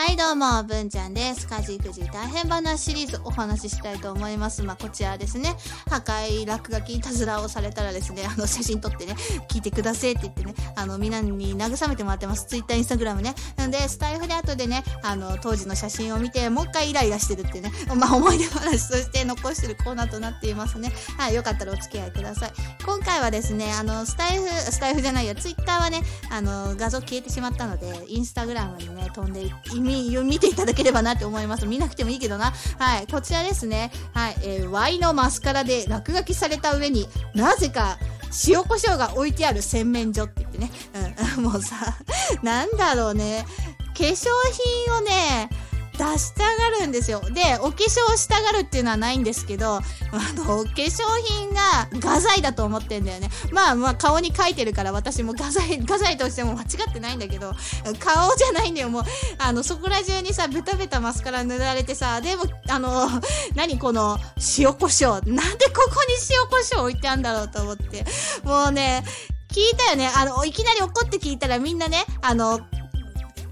[0.00, 1.46] はいどうも、文ちゃんです。
[1.46, 4.62] 家事育児大変話シリーズお話ししたいと思います。
[4.62, 5.54] まあ、こちらですね、
[5.90, 9.14] 破壊、落書き、いたずらをされたらですね、あの、写真撮ってね、
[9.50, 12.46] 聞いてくださいって言ってね、あの、みんなに慰めてもらってます。
[12.46, 13.34] ツイッター、インスタグラムね。
[13.56, 20.94] なんで、スタイフで後でね、あの、当時の写真を見て、もう一回イライラしてるってね、まあ、思い出話として残してるコーナーとなっていますね。
[21.18, 22.52] はい、よかったらお付き合いください。
[22.86, 29.52] 今回はですね、あの、スタイフ、スタイフじゃないや、ツイッターはね、あの、画像消えてしまったので、インスタグラムにね、飛んで、
[29.90, 31.66] 見、見ていただければなって思います。
[31.66, 32.52] 見なくてもいいけどな。
[32.78, 33.90] はい、こちらですね。
[34.12, 37.98] はい、えー、Y のマスカラで落書きされた上になぜか、
[38.46, 40.70] 塩コショウが置いてある洗面所って言ってね。
[41.36, 41.76] うん、 もうさ、
[42.42, 43.44] なんだろうね。
[44.00, 44.28] 化粧
[44.86, 45.50] 品をね、
[46.00, 47.20] 出したがるんですよ。
[47.20, 49.82] で、お化粧したがるっていうのはないんですけど、あ
[50.34, 53.28] の、お化粧品が画材だと思ってんだよね。
[53.52, 57.52] まあまあ顔に書いてるから私も画材、画材としても間違ってないんだけど、
[57.98, 58.88] 顔じゃないんだよ。
[58.88, 59.02] もう、
[59.38, 63.06] あの、そこら中にさ、ベタベタマスカラ塗られてさ、でも、あの、
[63.54, 64.18] 何この
[64.58, 65.32] 塩コショウ。
[65.34, 68.06] なんでここに塩コショウ置いてあんだろうと思って。
[68.42, 69.04] もうね、
[69.50, 70.08] 聞いたよね。
[70.16, 72.60] あの、いきなり怒って聞いたらみんなね、あの、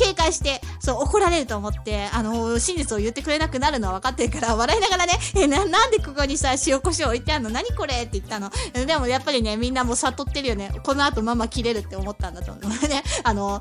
[0.00, 7.50] 警戒して、そう、怒られると思って、あの、真実を言ってくれなくなるのは分かってるから、笑いながらね、え、な、なんでここにさ、塩コショウ置いてあるの？
[7.50, 8.02] 何これ？
[8.02, 8.50] って言ったの。
[8.72, 10.70] でもやっぱりね、みんなもう悟ってるよね。
[10.82, 12.70] この後ママ切れるって思ったんだと思う。
[12.88, 13.60] ね、あの、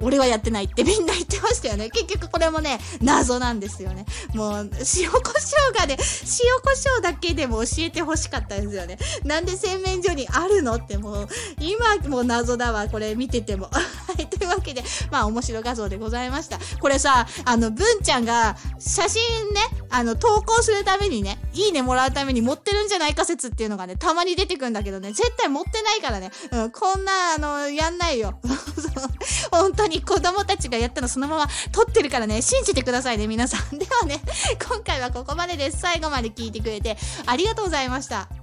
[0.00, 1.90] 俺はやってないってみんな言ってましたよね。
[1.90, 4.06] 結局これもね、謎なんですよね。
[4.34, 8.98] もう、塩コショウがね、塩コショウだけでも教えてほしかったですよね。
[9.24, 11.28] なんで洗面所にあるのってもう、
[11.60, 13.68] 今もう謎だわ、これ見てても。
[13.72, 13.80] は
[14.18, 16.58] い、というわけで、まあ面白画像でございました。
[16.80, 19.60] これさ、あの、文ちゃんが写真ね、
[19.90, 28.38] あの、投稿するためにね、いいねもらうために持ってるんじゃないか説っていうのがね、たまに出てくんだけどね、絶対持ってないからね、うん、こんな、あの、やんないよ。
[29.88, 33.78] に子供たちがやったのそのまま撮ってるからね、信じてくださいね、皆さん。
[33.78, 34.20] ではね、
[34.68, 35.78] 今回はここまでです。
[35.80, 38.37] 最後まで聞いてくれてありがとうございました。